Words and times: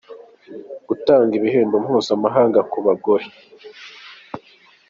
gutanga 0.87 1.31
ibihembo 1.39 1.75
mpuzamahanga 1.83 2.59
ku 2.71 2.77
bagore. 2.85 3.25